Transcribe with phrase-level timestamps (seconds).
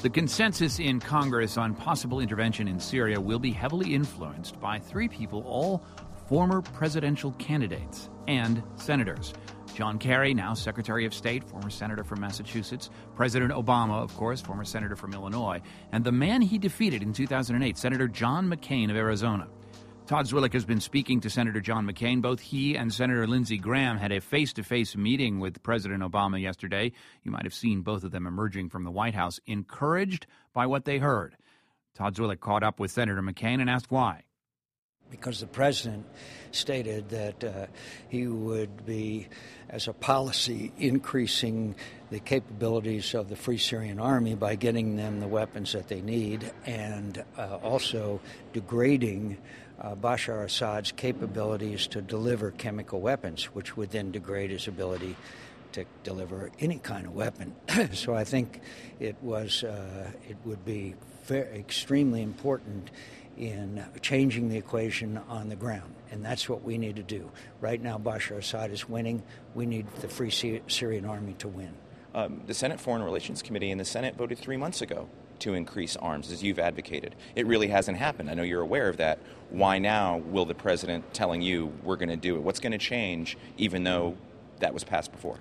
[0.00, 5.08] The consensus in Congress on possible intervention in Syria will be heavily influenced by three
[5.08, 5.82] people, all
[6.28, 9.34] former presidential candidates and senators.
[9.74, 14.64] John Kerry, now Secretary of State, former senator from Massachusetts, President Obama, of course, former
[14.64, 15.60] senator from Illinois,
[15.90, 19.48] and the man he defeated in 2008, Senator John McCain of Arizona.
[20.08, 22.22] Todd Zwillich has been speaking to Senator John McCain.
[22.22, 26.40] Both he and Senator Lindsey Graham had a face to face meeting with President Obama
[26.40, 26.92] yesterday.
[27.24, 30.86] You might have seen both of them emerging from the White House, encouraged by what
[30.86, 31.36] they heard.
[31.94, 34.22] Todd Zwillich caught up with Senator McCain and asked why.
[35.10, 36.06] Because the president
[36.52, 37.66] stated that uh,
[38.08, 39.28] he would be,
[39.68, 41.74] as a policy, increasing
[42.08, 46.50] the capabilities of the Free Syrian Army by getting them the weapons that they need
[46.64, 48.20] and uh, also
[48.54, 49.36] degrading
[49.80, 55.16] uh, Bashar Assad's capabilities to deliver chemical weapons, which would then degrade his ability
[55.72, 57.54] to deliver any kind of weapon.
[57.92, 58.60] so I think
[59.00, 60.94] it was uh, it would be
[61.24, 62.90] very, extremely important
[63.36, 67.30] in changing the equation on the ground, and that's what we need to do.
[67.60, 69.22] Right now, Bashar Assad is winning.
[69.54, 71.72] We need the Free Syrian Army to win.
[72.14, 75.08] Um, the Senate Foreign Relations Committee and the Senate voted three months ago
[75.40, 77.14] to increase arms, as you've advocated.
[77.34, 78.30] It really hasn't happened.
[78.30, 79.18] I know you're aware of that.
[79.50, 82.42] Why now will the president telling you we're going to do it?
[82.42, 84.16] What's going to change, even though
[84.60, 85.38] that was passed before?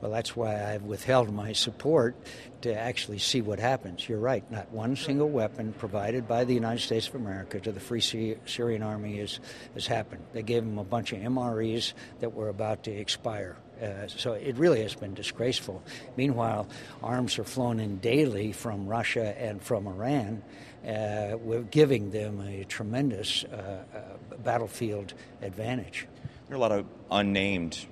[0.00, 2.16] Well, that's why I've withheld my support
[2.62, 4.08] to actually see what happens.
[4.08, 7.80] You're right, not one single weapon provided by the United States of America to the
[7.80, 9.40] Free Syrian Army is,
[9.74, 10.24] has happened.
[10.32, 13.56] They gave them a bunch of MREs that were about to expire.
[13.82, 15.82] Uh, so it really has been disgraceful.
[16.16, 16.68] Meanwhile,
[17.02, 20.42] arms are flown in daily from Russia and from Iran.
[20.86, 26.06] Uh, we're giving them a tremendous uh, uh battlefield advantage.
[26.48, 27.86] There are a lot of unnamed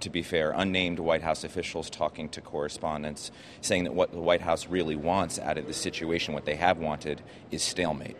[0.00, 4.42] to be fair, unnamed White House officials talking to correspondents, saying that what the White
[4.42, 8.16] House really wants out of the situation, what they have wanted, is stalemate.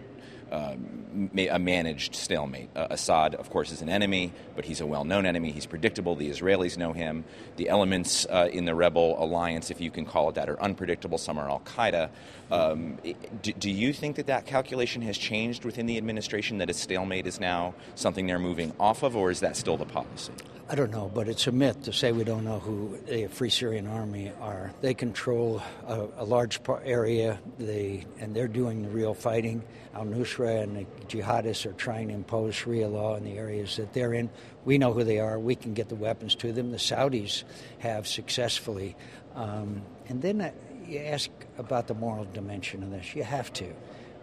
[0.50, 2.70] A managed stalemate.
[2.76, 5.50] Uh, Assad, of course, is an enemy, but he's a well known enemy.
[5.50, 6.14] He's predictable.
[6.14, 7.24] The Israelis know him.
[7.56, 11.18] The elements uh, in the rebel alliance, if you can call it that, are unpredictable.
[11.18, 12.10] Some are Al Qaeda.
[12.50, 12.98] Um,
[13.42, 17.26] do, do, you think that that calculation has changed within the administration, that a stalemate
[17.26, 20.32] is now something they're moving off of, or is that still the policy?
[20.70, 23.48] I don't know, but it's a myth to say we don't know who the Free
[23.48, 24.70] Syrian Army are.
[24.82, 29.62] They control a, a large area, they, and they're doing the real fighting.
[29.94, 33.92] Al Nusra and the jihadists are trying to impose Sharia law in the areas that
[33.92, 34.30] they're in.
[34.64, 35.38] We know who they are.
[35.38, 36.70] We can get the weapons to them.
[36.70, 37.44] The Saudis
[37.78, 38.96] have successfully.
[39.34, 40.52] Um, and then uh,
[40.86, 43.14] you ask about the moral dimension of this.
[43.14, 43.66] You have to.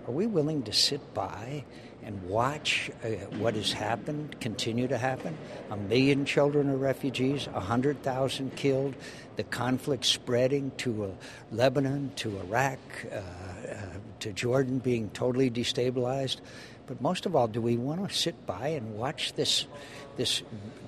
[0.07, 1.63] Are we willing to sit by
[2.05, 3.07] and watch uh,
[3.37, 5.35] what has happened continue to happen?
[5.71, 8.93] A million children are refugees, 100,000 killed,
[9.35, 11.09] the conflict spreading to uh,
[11.51, 12.79] Lebanon, to Iraq,
[13.11, 13.75] uh, uh,
[14.19, 16.37] to Jordan being totally destabilized.
[16.87, 19.65] But most of all, do we want to sit by and watch this,
[20.17, 20.43] this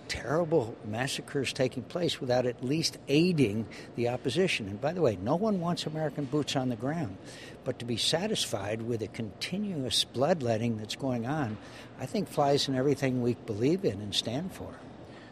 [0.08, 3.66] terrible massacres taking place without at least aiding
[3.96, 4.68] the opposition?
[4.68, 7.18] And by the way, no one wants American boots on the ground.
[7.64, 11.58] But to be satisfied with the continuous bloodletting that's going on,
[12.00, 14.74] I think flies in everything we believe in and stand for.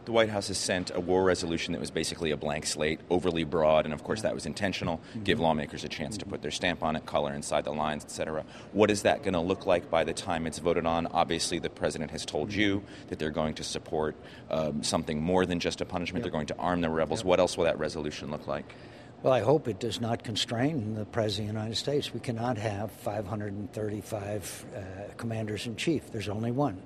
[0.05, 3.43] The White House has sent a war resolution that was basically a blank slate, overly
[3.43, 4.97] broad, and of course that was intentional.
[4.97, 5.23] Mm-hmm.
[5.23, 8.45] Give lawmakers a chance to put their stamp on it, color inside the lines, etc.
[8.71, 11.07] What is that going to look like by the time it's voted on?
[11.07, 14.15] Obviously, the president has told you that they're going to support
[14.51, 16.23] um, something more than just a punishment.
[16.23, 16.31] Yep.
[16.31, 17.21] They're going to arm the rebels.
[17.21, 17.25] Yep.
[17.25, 18.75] What else will that resolution look like?
[19.23, 22.13] Well, I hope it does not constrain the President of the United States.
[22.13, 24.79] We cannot have 535 uh,
[25.17, 26.11] commanders in chief.
[26.11, 26.79] There's only one.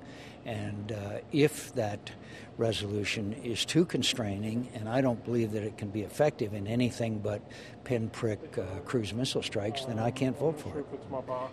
[0.50, 2.10] And uh, if that
[2.58, 7.20] resolution is too constraining, and I don't believe that it can be effective in anything
[7.20, 7.44] but
[7.84, 10.86] pinprick uh, cruise missile strikes, then I can't vote for it.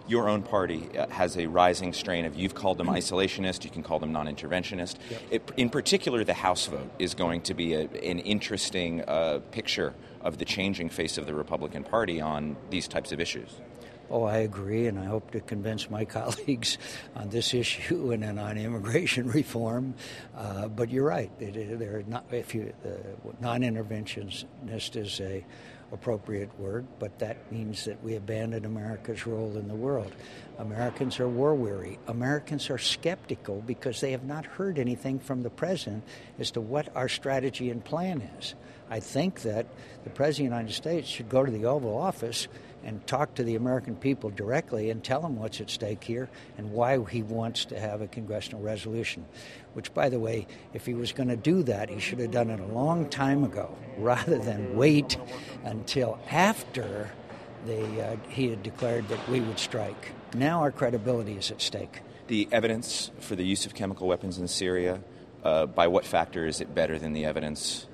[0.08, 3.82] Your own party uh, has a rising strain of, you've called them isolationist, you can
[3.82, 4.96] call them non interventionist.
[5.30, 5.52] Yep.
[5.58, 9.92] in particular, the House vote is going to be a, an interesting uh, picture
[10.22, 13.60] of the changing face of the Republican Party on these types of issues.
[14.08, 16.78] Oh, I agree, and I hope to convince my colleagues
[17.14, 19.94] on this issue and then on immigration reform.
[20.36, 22.24] Uh, but you're right; they're not.
[22.30, 22.98] If you the
[23.40, 25.44] non-interventionist is a
[25.92, 30.12] appropriate word, but that means that we abandon America's role in the world.
[30.58, 31.98] Americans are war weary.
[32.08, 36.02] Americans are skeptical because they have not heard anything from the president
[36.38, 38.54] as to what our strategy and plan is.
[38.90, 39.66] I think that
[40.04, 42.48] the President of the United States should go to the Oval Office
[42.86, 46.70] and talk to the American people directly and tell them what's at stake here and
[46.70, 49.26] why he wants to have a congressional resolution.
[49.74, 52.48] Which, by the way, if he was going to do that, he should have done
[52.48, 55.18] it a long time ago rather than wait
[55.64, 57.10] until after
[57.66, 60.12] they, uh, he had declared that we would strike.
[60.32, 62.02] Now our credibility is at stake.
[62.28, 65.00] The evidence for the use of chemical weapons in Syria,
[65.42, 67.88] uh, by what factor is it better than the evidence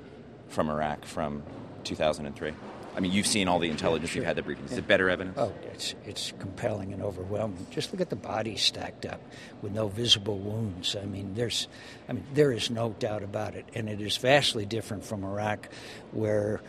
[0.48, 1.42] from Iraq from
[1.84, 2.52] 2003?
[2.94, 4.20] I mean, you've seen all the intelligence, sure.
[4.20, 4.72] you've had the briefings.
[4.72, 5.38] Is it better evidence?
[5.38, 7.66] Oh, it's, it's compelling and overwhelming.
[7.70, 9.20] Just look at the bodies stacked up
[9.62, 10.94] with no visible wounds.
[10.94, 11.68] I mean, there's,
[12.08, 15.68] I mean, there is no doubt about it, and it is vastly different from Iraq,
[16.10, 16.60] where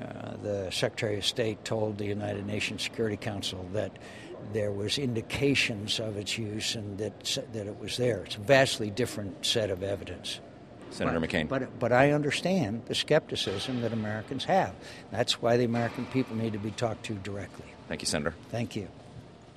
[0.00, 3.98] uh, the Secretary of State told the United Nations Security Council that
[4.52, 8.24] there was indications of its use and that that it was there.
[8.24, 10.40] It's a vastly different set of evidence.
[10.96, 11.48] Senator but, McCain.
[11.48, 14.74] But, but I understand the skepticism that Americans have.
[15.10, 17.66] That's why the American people need to be talked to directly.
[17.88, 18.34] Thank you, Senator.
[18.50, 18.88] Thank you.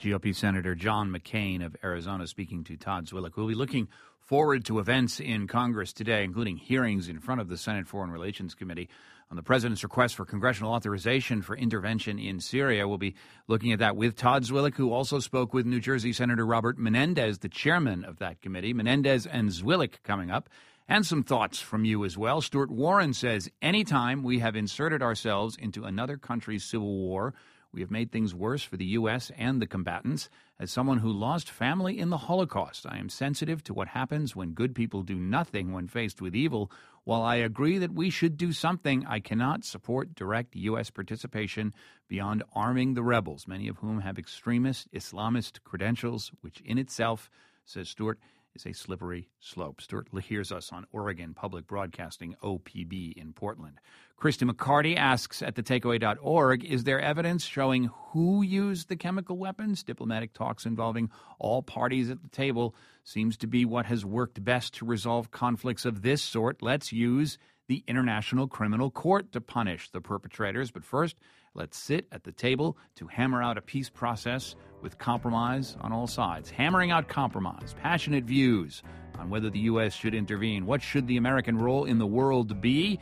[0.02, 3.36] GOP Senator John McCain of Arizona speaking to Todd Zwillich.
[3.36, 3.90] We'll be looking
[4.22, 8.56] forward to events in Congress today, including hearings in front of the Senate Foreign Relations
[8.56, 8.88] Committee
[9.30, 12.88] on the president's request for congressional authorization for intervention in Syria.
[12.88, 13.16] We'll be
[13.48, 17.40] looking at that with Todd Zwillich, who also spoke with New Jersey Senator Robert Menendez,
[17.40, 18.74] the chairman of that committee.
[18.74, 20.50] Menendez and Zwillich coming up
[20.90, 22.42] and some thoughts from you as well.
[22.42, 27.36] Stuart Warren says anytime we have inserted ourselves into another country's civil war,
[27.72, 29.32] we have made things worse for the U.S.
[29.38, 30.30] and the combatants.
[30.60, 34.54] As someone who lost family in the Holocaust, I am sensitive to what happens when
[34.54, 36.72] good people do nothing when faced with evil.
[37.04, 40.90] While I agree that we should do something, I cannot support direct U.S.
[40.90, 41.76] participation
[42.08, 47.30] beyond arming the rebels, many of whom have extremist Islamist credentials, which in itself,
[47.64, 48.18] says Stuart,
[48.56, 49.82] is a slippery slope.
[49.82, 53.80] Stuart hears us on Oregon Public Broadcasting, OPB, in Portland.
[54.18, 59.84] Christy McCarty asks at thetakeaway.org Is there evidence showing who used the chemical weapons?
[59.84, 61.10] Diplomatic talks involving
[61.40, 65.86] all parties at the table seems to be what has worked best to resolve conflicts
[65.86, 66.62] of this sort.
[66.62, 67.38] Let's use
[67.68, 70.72] the International Criminal Court to punish the perpetrators.
[70.72, 71.16] But first,
[71.60, 76.08] let's sit at the table to hammer out a peace process with compromise on all
[76.08, 76.50] sides.
[76.50, 78.82] Hammering out compromise, passionate views
[79.20, 79.94] on whether the U.S.
[79.94, 80.66] should intervene.
[80.66, 82.96] What should the American role in the world be?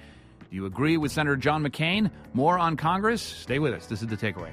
[0.49, 2.09] Do you agree with Senator John McCain?
[2.33, 3.21] More on Congress?
[3.21, 3.85] Stay with us.
[3.85, 4.51] This is the takeaway.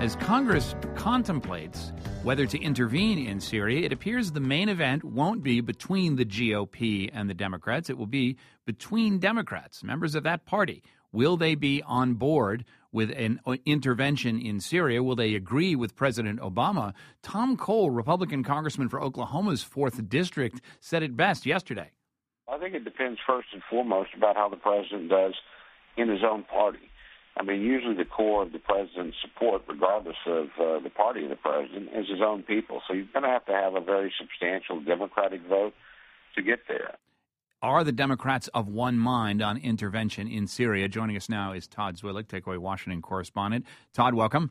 [0.00, 1.92] As Congress contemplates
[2.22, 7.10] whether to intervene in Syria, it appears the main event won't be between the GOP
[7.12, 7.90] and the Democrats.
[7.90, 10.82] It will be between Democrats, members of that party.
[11.12, 15.02] Will they be on board with an uh, intervention in Syria?
[15.02, 16.94] Will they agree with President Obama?
[17.22, 21.90] Tom Cole, Republican congressman for Oklahoma's 4th District, said it best yesterday.
[22.48, 25.34] I think it depends first and foremost about how the president does
[25.98, 26.89] in his own party.
[27.36, 31.30] I mean, usually the core of the president's support, regardless of uh, the party of
[31.30, 32.82] the president, is his own people.
[32.86, 35.72] So you're going to have to have a very substantial Democratic vote
[36.34, 36.96] to get there.
[37.62, 40.88] Are the Democrats of one mind on intervention in Syria?
[40.88, 43.66] Joining us now is Todd Zwillich, Takeaway Washington correspondent.
[43.92, 44.50] Todd, welcome.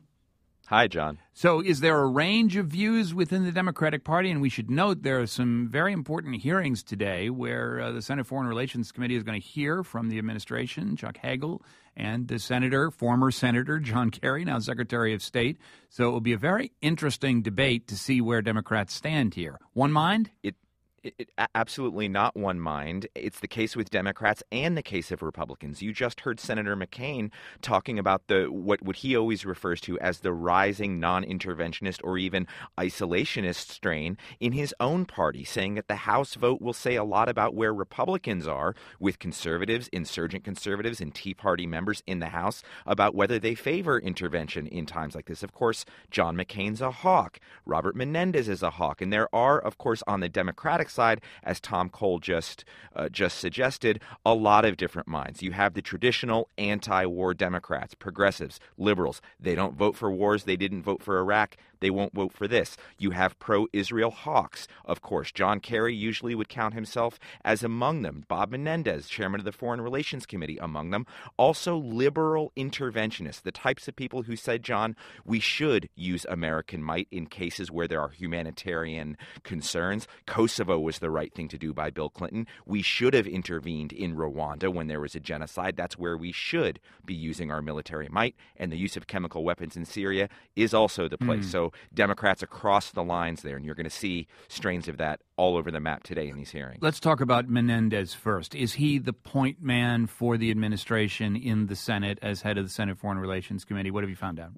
[0.70, 1.18] Hi, John.
[1.32, 4.30] So, is there a range of views within the Democratic Party?
[4.30, 8.24] And we should note there are some very important hearings today where uh, the Senate
[8.24, 11.60] Foreign Relations Committee is going to hear from the administration, Chuck Hagel,
[11.96, 15.58] and the senator, former Senator John Kerry, now Secretary of State.
[15.88, 19.58] So, it will be a very interesting debate to see where Democrats stand here.
[19.72, 20.30] One mind?
[20.44, 20.54] It
[21.02, 23.06] it, it, absolutely not one mind.
[23.14, 25.80] It's the case with Democrats and the case of Republicans.
[25.82, 27.30] You just heard Senator McCain
[27.62, 32.46] talking about the what, what he always refers to as the rising non-interventionist or even
[32.78, 37.28] isolationist strain in his own party, saying that the House vote will say a lot
[37.28, 42.62] about where Republicans are with conservatives, insurgent conservatives, and Tea Party members in the House
[42.86, 45.42] about whether they favor intervention in times like this.
[45.42, 47.40] Of course, John McCain's a hawk.
[47.64, 51.60] Robert Menendez is a hawk, and there are, of course, on the Democratic side, as
[51.60, 55.42] Tom Cole just uh, just suggested, a lot of different minds.
[55.42, 59.22] You have the traditional anti-war Democrats, progressives, liberals.
[59.38, 60.44] They don't vote for wars.
[60.44, 61.56] They didn't vote for Iraq.
[61.80, 62.76] They won't vote for this.
[62.98, 65.32] You have pro Israel hawks, of course.
[65.32, 68.24] John Kerry usually would count himself as among them.
[68.28, 71.06] Bob Menendez, chairman of the Foreign Relations Committee, among them.
[71.36, 74.94] Also, liberal interventionists, the types of people who said, John,
[75.24, 80.06] we should use American might in cases where there are humanitarian concerns.
[80.26, 82.46] Kosovo was the right thing to do by Bill Clinton.
[82.66, 85.76] We should have intervened in Rwanda when there was a genocide.
[85.76, 88.36] That's where we should be using our military might.
[88.56, 91.46] And the use of chemical weapons in Syria is also the place.
[91.46, 91.50] Mm.
[91.50, 95.56] So Democrats across the lines there, and you're going to see strains of that all
[95.56, 96.82] over the map today in these hearings.
[96.82, 98.54] Let's talk about Menendez first.
[98.54, 102.70] Is he the point man for the administration in the Senate as head of the
[102.70, 103.90] Senate Foreign Relations Committee?
[103.90, 104.52] What have you found out?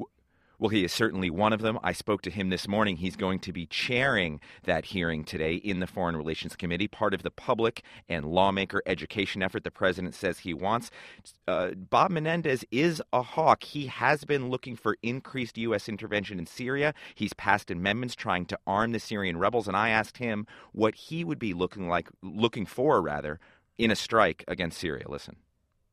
[0.62, 1.76] Well, he is certainly one of them.
[1.83, 2.99] I spoke to him this morning.
[2.99, 7.25] He's going to be chairing that hearing today in the Foreign Relations Committee, part of
[7.25, 10.92] the public and lawmaker education effort the president says he wants.
[11.49, 13.64] Uh, Bob Menendez is a hawk.
[13.64, 15.88] He has been looking for increased U.S.
[15.88, 16.95] intervention in Syria.
[17.16, 21.25] He's passed amendments trying to arm the Syrian rebels, and I asked him what he
[21.25, 23.40] would be looking like, looking for rather,
[23.78, 25.09] in a strike against Syria.
[25.09, 25.35] Listen.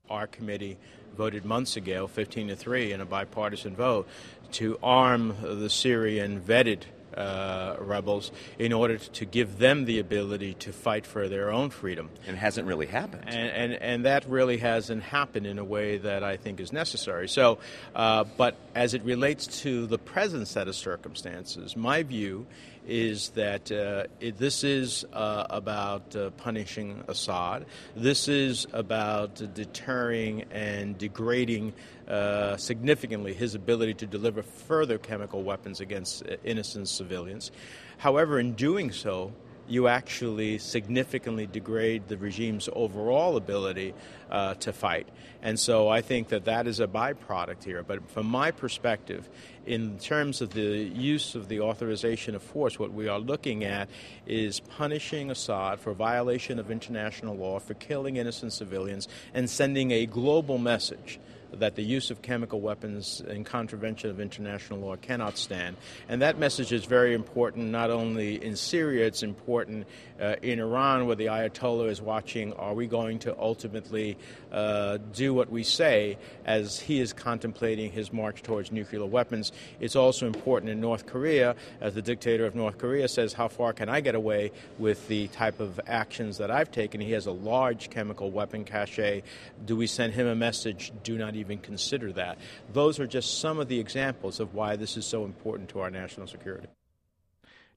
[0.09, 0.77] Our committee
[1.15, 4.07] voted months ago, 15 to 3, in a bipartisan vote,
[4.53, 6.83] to arm the Syrian vetted
[7.15, 12.09] uh, rebels in order to give them the ability to fight for their own freedom.
[12.25, 13.25] And it hasn't really happened.
[13.27, 17.27] And, and, and that really hasn't happened in a way that I think is necessary.
[17.27, 17.59] So,
[17.95, 22.47] uh, but as it relates to the present set of circumstances, my view
[22.89, 27.65] is that uh, it, this is uh, about uh, punishing Assad.
[27.95, 31.73] This is about deterring and degrading
[32.07, 37.51] uh, significantly his ability to deliver further chemical weapons against innocent civilians.
[37.99, 39.33] However, in doing so,
[39.69, 43.93] you actually significantly degrade the regime's overall ability
[44.31, 45.07] uh, to fight.
[45.41, 47.83] And so I think that that is a byproduct here.
[47.83, 49.29] But from my perspective,
[49.65, 53.89] in terms of the use of the authorization of force, what we are looking at
[54.25, 60.05] is punishing Assad for violation of international law, for killing innocent civilians, and sending a
[60.05, 61.19] global message
[61.53, 65.77] that the use of chemical weapons in contravention of international law cannot stand.
[66.07, 69.87] And that message is very important not only in Syria, it's important
[70.19, 74.17] uh, in Iran, where the Ayatollah is watching are we going to ultimately
[74.51, 79.51] uh, do what we say as he is contemplating his march towards nuclear weapons?
[79.79, 83.73] It's also important in North Korea, as the dictator of North Korea says, how far
[83.73, 86.99] can I get away with the type of actions that I've taken?
[86.99, 89.21] He has a large chemical weapon cache.
[89.65, 90.91] Do we send him a message?
[91.03, 92.37] Do not even consider that.
[92.71, 95.89] Those are just some of the examples of why this is so important to our
[95.89, 96.67] national security.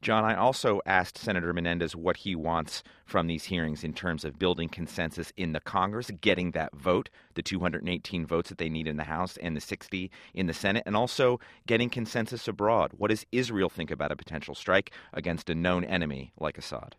[0.03, 4.37] John, I also asked Senator Menendez what he wants from these hearings in terms of
[4.37, 8.97] building consensus in the Congress, getting that vote, the 218 votes that they need in
[8.97, 11.39] the House and the 60 in the Senate, and also
[11.69, 12.91] getting consensus abroad.
[12.97, 16.97] What does Israel think about a potential strike against a known enemy like Assad?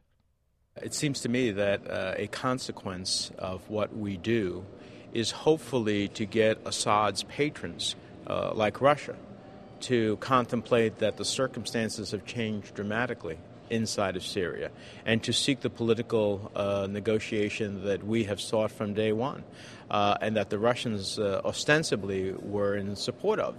[0.82, 4.66] It seems to me that uh, a consequence of what we do
[5.14, 7.96] is hopefully to get Assad's patrons,
[8.28, 9.16] uh, like Russia,
[9.82, 13.38] to contemplate that the circumstances have changed dramatically
[13.74, 14.72] inside of Syria
[15.06, 19.44] and to seek the political uh, negotiation that we have sought from day one
[19.90, 23.56] uh, and that the Russians uh, ostensibly were in support of.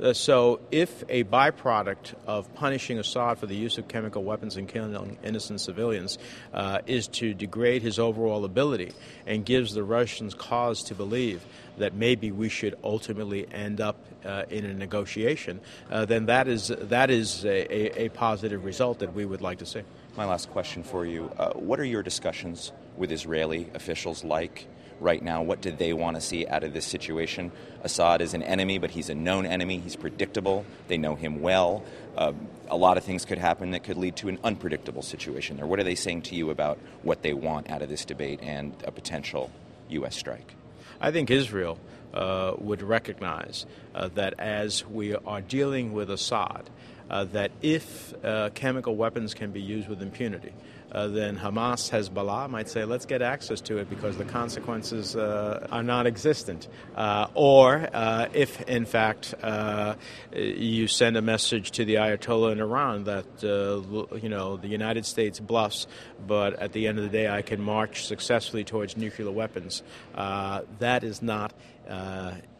[0.00, 4.68] Uh, so, if a byproduct of punishing Assad for the use of chemical weapons and
[4.68, 6.18] killing innocent civilians
[6.52, 8.92] uh, is to degrade his overall ability
[9.26, 11.42] and gives the Russians cause to believe
[11.78, 16.68] that maybe we should ultimately end up uh, in a negotiation, uh, then that is
[16.68, 19.82] that is a, a, positive result that we would like to see.
[20.16, 24.66] My last question for you: uh, What are your discussions with Israeli officials like?
[25.00, 25.42] right now.
[25.42, 27.52] What do they want to see out of this situation?
[27.82, 29.78] Assad is an enemy, but he's a known enemy.
[29.78, 30.64] He's predictable.
[30.88, 31.84] They know him well.
[32.16, 32.32] Uh,
[32.68, 35.66] a lot of things could happen that could lead to an unpredictable situation there.
[35.66, 38.74] What are they saying to you about what they want out of this debate and
[38.84, 39.50] a potential
[39.90, 40.16] U.S.
[40.16, 40.54] strike?
[41.00, 41.78] I think Israel
[42.14, 46.70] uh, would recognize uh, that as we are dealing with Assad,
[47.10, 50.52] uh, that if uh, chemical weapons can be used with impunity,
[50.92, 55.66] uh, then Hamas, Hezbollah might say, let's get access to it because the consequences uh,
[55.70, 56.68] are non existent.
[56.94, 59.94] Uh, or uh, if, in fact, uh,
[60.34, 65.04] you send a message to the Ayatollah in Iran that, uh, you know, the United
[65.06, 65.86] States bluffs,
[66.26, 69.82] but at the end of the day, I can march successfully towards nuclear weapons,
[70.14, 71.52] that is not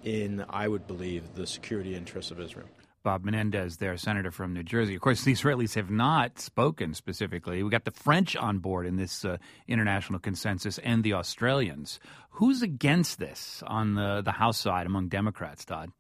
[0.03, 2.67] in, I would believe, the security interests of Israel.
[3.07, 4.97] Bob Menendez, their senator from New Jersey.
[4.97, 7.63] Of course, the Israelis have not spoken specifically.
[7.63, 9.37] We got the French on board in this uh,
[9.69, 12.01] international consensus and the Australians.
[12.31, 15.93] Who's against this on the, the House side among Democrats, Todd?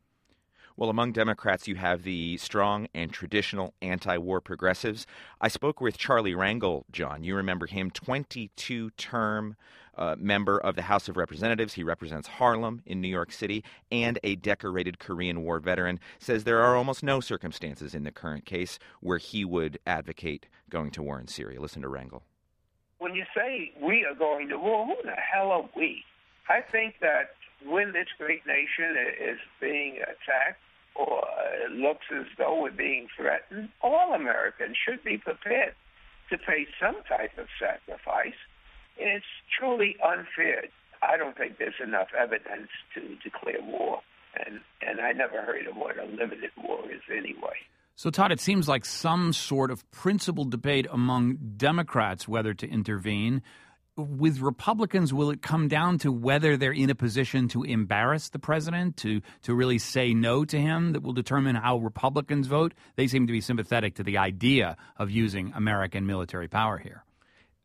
[0.76, 5.06] Well, among Democrats, you have the strong and traditional anti war progressives.
[5.40, 7.22] I spoke with Charlie Rangel, John.
[7.22, 9.54] You remember him, 22 term
[9.96, 11.74] uh, member of the House of Representatives.
[11.74, 16.00] He represents Harlem in New York City and a decorated Korean War veteran.
[16.18, 20.90] Says there are almost no circumstances in the current case where he would advocate going
[20.92, 21.60] to war in Syria.
[21.60, 22.22] Listen to Rangel.
[22.98, 26.02] When you say we are going to war, who the hell are we?
[26.48, 27.34] I think that
[27.64, 30.60] when this great nation is being attacked
[30.94, 31.26] or
[31.70, 35.74] looks as though we're being threatened, all Americans should be prepared
[36.30, 38.34] to pay some type of sacrifice
[38.96, 39.24] it's
[39.58, 40.64] truly unfair.
[41.02, 44.00] I don't think there's enough evidence to declare war
[44.44, 47.56] and and I never heard of what a limited war is anyway.
[47.94, 53.42] So, Todd, it seems like some sort of principled debate among Democrats whether to intervene.
[53.96, 58.38] With Republicans, will it come down to whether they're in a position to embarrass the
[58.38, 62.74] president, to, to really say no to him, that will determine how Republicans vote?
[62.96, 67.05] They seem to be sympathetic to the idea of using American military power here.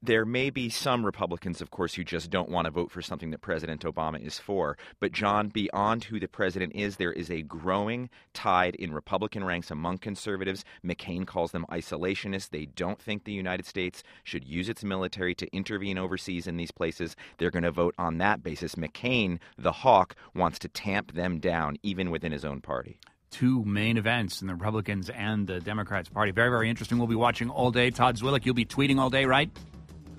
[0.04, 3.30] There may be some Republicans, of course, who just don't want to vote for something
[3.30, 4.76] that President Obama is for.
[5.00, 9.70] But, John, beyond who the president is, there is a growing tide in Republican ranks
[9.70, 10.66] among conservatives.
[10.84, 12.50] McCain calls them isolationists.
[12.50, 16.72] They don't think the United States should use its military to intervene overseas in these
[16.72, 17.16] places.
[17.38, 18.74] They're going to vote on that basis.
[18.74, 22.98] McCain, the hawk, wants to tamp them down, even within his own party
[23.30, 26.32] two main events in the Republicans and the Democrats party.
[26.32, 26.98] Very, very interesting.
[26.98, 27.90] We'll be watching all day.
[27.90, 29.50] Todd Zwillich, you'll be tweeting all day, right?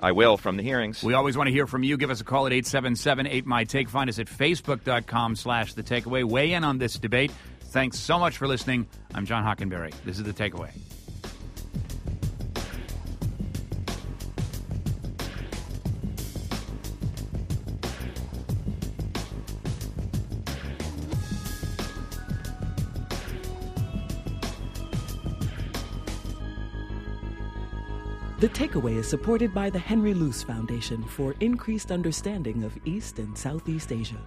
[0.03, 1.03] I will from the hearings.
[1.03, 1.97] We always want to hear from you.
[1.97, 3.89] Give us a call at 877 8 My Take.
[3.89, 6.25] Find us at facebook.com slash the takeaway.
[6.25, 7.31] Weigh in on this debate.
[7.67, 8.89] Thanks so much for listening.
[9.15, 9.95] I'm John Hockenberry.
[10.05, 10.71] This is the takeaway.
[28.43, 33.39] The Takeaway is supported by the Henry Luce Foundation for increased understanding of East and
[33.39, 34.21] Southeast Asia,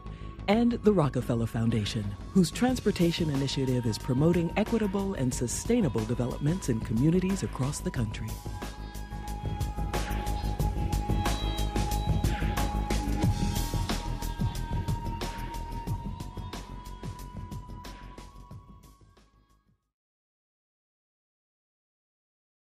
[0.48, 7.44] and the Rockefeller Foundation, whose transportation initiative is promoting equitable and sustainable developments in communities
[7.44, 8.30] across the country.